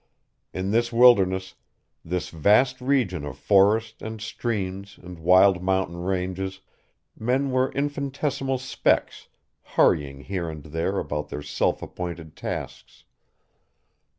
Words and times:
In 0.51 0.71
this 0.71 0.91
wilderness, 0.91 1.53
this 2.03 2.29
vast 2.29 2.81
region 2.81 3.23
of 3.23 3.37
forest 3.37 4.01
and 4.01 4.19
streams 4.19 4.97
and 4.99 5.19
wild 5.19 5.61
mountain 5.61 5.97
ranges, 6.01 6.59
men 7.15 7.51
were 7.51 7.71
infinitesimal 7.73 8.57
specks 8.57 9.27
hurrying 9.61 10.21
here 10.21 10.49
and 10.49 10.63
there 10.63 10.97
about 10.97 11.29
their 11.29 11.43
self 11.43 11.83
appointed 11.83 12.35
tasks. 12.35 13.03